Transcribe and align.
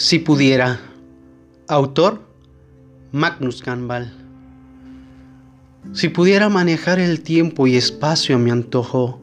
Si 0.00 0.18
pudiera. 0.18 0.80
Autor 1.68 2.22
Magnus 3.12 3.60
Canval. 3.60 4.10
Si 5.92 6.08
pudiera 6.08 6.48
manejar 6.48 6.98
el 6.98 7.20
tiempo 7.20 7.66
y 7.66 7.76
espacio 7.76 8.36
a 8.36 8.38
mi 8.38 8.50
antojo, 8.50 9.20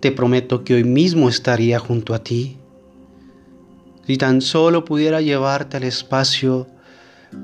te 0.00 0.10
prometo 0.10 0.64
que 0.64 0.74
hoy 0.74 0.82
mismo 0.82 1.28
estaría 1.28 1.78
junto 1.78 2.14
a 2.14 2.24
ti. 2.24 2.58
Si 4.08 4.16
tan 4.16 4.40
solo 4.40 4.84
pudiera 4.84 5.20
llevarte 5.20 5.76
al 5.76 5.84
espacio 5.84 6.66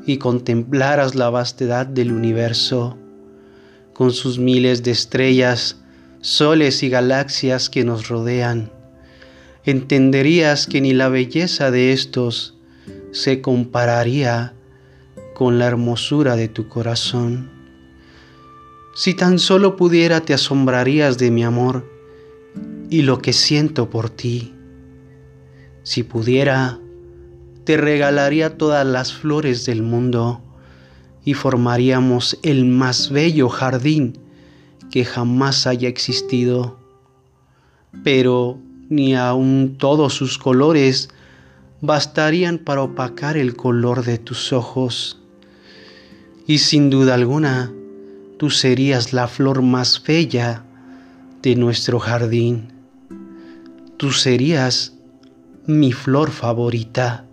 y 0.05 0.17
contemplaras 0.17 1.15
la 1.15 1.31
vastedad 1.31 1.87
del 1.87 2.11
universo, 2.11 2.99
con 3.93 4.11
sus 4.11 4.41
miles 4.41 4.83
de 4.83 4.91
estrellas, 4.91 5.77
soles 6.23 6.83
y 6.83 6.89
galaxias 6.89 7.71
que 7.71 7.85
nos 7.85 8.09
rodean, 8.09 8.73
entenderías 9.65 10.67
que 10.67 10.81
ni 10.81 10.93
la 10.93 11.09
belleza 11.09 11.71
de 11.71 11.93
estos 11.93 12.57
se 13.13 13.41
compararía 13.41 14.55
con 15.35 15.59
la 15.59 15.67
hermosura 15.67 16.37
de 16.37 16.49
tu 16.49 16.69
corazón. 16.69 17.51
Si 18.95 19.15
tan 19.15 19.39
solo 19.39 19.77
pudiera 19.77 20.21
te 20.21 20.35
asombrarías 20.35 21.19
de 21.19 21.31
mi 21.31 21.45
amor 21.45 21.91
y 22.91 23.03
lo 23.03 23.21
que 23.21 23.33
siento 23.33 23.89
por 23.89 24.11
ti. 24.11 24.53
Si 25.83 26.03
pudiera, 26.03 26.79
te 27.65 27.77
regalaría 27.77 28.59
todas 28.59 28.87
las 28.87 29.13
flores 29.13 29.65
del 29.65 29.83
mundo 29.83 30.43
y 31.25 31.35
formaríamos 31.35 32.39
el 32.43 32.65
más 32.65 33.11
bello 33.11 33.49
jardín 33.49 34.19
que 34.91 35.05
jamás 35.05 35.67
haya 35.67 35.89
existido. 35.89 36.79
Pero 38.05 38.59
ni 38.93 39.17
aun 39.17 39.77
todos 39.79 40.13
sus 40.13 40.37
colores 40.37 41.09
bastarían 41.81 42.59
para 42.59 42.83
opacar 42.83 43.39
el 43.39 43.57
color 43.57 44.05
de 44.05 44.19
tus 44.19 44.53
ojos. 44.53 45.19
Y 46.47 46.59
sin 46.59 46.91
duda 46.91 47.15
alguna, 47.15 47.73
tú 48.39 48.51
serías 48.51 49.15
la 49.15 49.29
flor 49.29 49.63
más 49.63 50.03
bella 50.07 50.65
de 51.41 51.57
nuestro 51.57 51.99
jardín. 52.01 52.69
Tú 53.97 54.13
serías 54.13 54.93
mi 55.67 55.93
flor 55.93 56.31
favorita. 56.31 57.25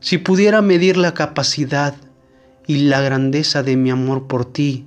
Si 0.00 0.16
pudiera 0.16 0.62
medir 0.62 0.96
la 0.96 1.12
capacidad 1.12 1.94
y 2.66 2.84
la 2.84 3.02
grandeza 3.02 3.62
de 3.62 3.76
mi 3.76 3.90
amor 3.90 4.28
por 4.28 4.46
ti, 4.46 4.86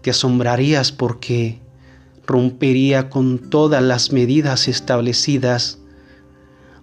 te 0.00 0.10
asombrarías 0.10 0.92
porque 0.92 1.60
rompería 2.28 3.08
con 3.08 3.38
todas 3.38 3.82
las 3.82 4.12
medidas 4.12 4.68
establecidas, 4.68 5.78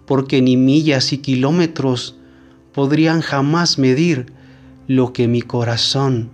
porque 0.08 0.42
ni 0.42 0.58
millas 0.58 1.14
y 1.14 1.20
kilómetros 1.20 2.18
podrían 2.74 3.22
jamás 3.22 3.78
medir 3.78 4.34
lo 4.88 5.14
que 5.14 5.28
mi 5.28 5.44
corazón 5.44 6.32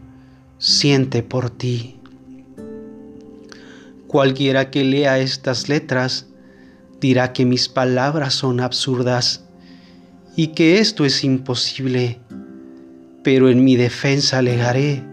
siente 0.57 1.23
por 1.23 1.49
ti. 1.49 1.99
Cualquiera 4.07 4.71
que 4.71 4.85
lea 4.85 5.19
estas 5.19 5.67
letras 5.67 6.27
dirá 7.01 7.33
que 7.33 7.45
mis 7.45 7.67
palabras 7.67 8.33
son 8.33 8.61
absurdas 8.61 9.43
y 10.37 10.47
que 10.47 10.79
esto 10.79 11.03
es 11.03 11.23
imposible, 11.25 12.19
pero 13.23 13.49
en 13.49 13.63
mi 13.63 13.75
defensa 13.75 14.37
alegaré 14.37 15.03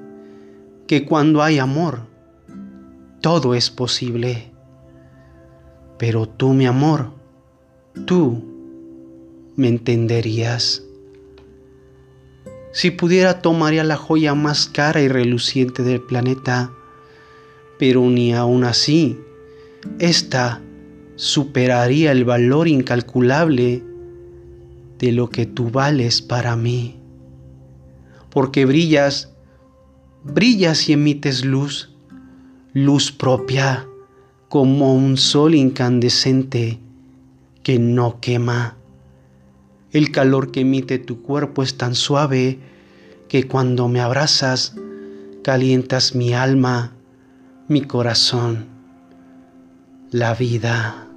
que 0.87 1.05
cuando 1.05 1.43
hay 1.43 1.59
amor, 1.59 2.08
todo 3.21 3.55
es 3.55 3.71
posible. 3.71 4.53
Pero 5.99 6.29
tú, 6.29 6.53
mi 6.53 6.67
amor, 6.67 7.13
tú 8.07 8.45
me 9.57 9.69
entenderías. 9.69 10.83
Si 12.73 12.91
pudiera 12.91 13.43
tomaría 13.43 13.83
la 13.83 13.97
joya 13.97 14.35
más 14.35 14.67
cara 14.67 15.01
y 15.01 15.09
reluciente 15.09 15.83
del 15.83 16.01
planeta, 16.01 16.73
pero 17.79 18.03
ni 18.03 18.35
aún 18.35 18.65
así, 18.65 19.19
esta 19.99 20.61
superaría 21.17 22.13
el 22.13 22.25
valor 22.25 22.69
incalculable 22.69 23.83
de 24.99 25.13
lo 25.13 25.31
que 25.31 25.47
tú 25.47 25.71
vales 25.71 26.23
para 26.23 26.55
mí. 26.55 27.01
Porque 28.31 28.65
brillas, 28.65 29.33
brillas 30.23 30.89
y 30.89 30.93
emites 30.93 31.45
luz, 31.45 31.91
luz 32.73 33.13
propia, 33.13 33.87
como 34.49 34.95
un 34.95 35.17
sol 35.17 35.55
incandescente 35.55 36.79
que 37.63 37.79
no 37.79 38.21
quema. 38.21 38.77
El 39.93 40.13
calor 40.13 40.51
que 40.51 40.61
emite 40.61 40.99
tu 40.99 41.23
cuerpo 41.23 41.63
es 41.63 41.77
tan 41.77 41.95
suave 41.95 42.59
que 43.29 43.49
cuando 43.49 43.89
me 43.89 44.01
abrazas 44.01 44.75
calientas 45.43 46.15
mi 46.15 46.35
alma, 46.35 46.93
mi 47.69 47.83
corazón, 47.83 48.67
la 50.11 50.35
vida. 50.35 51.08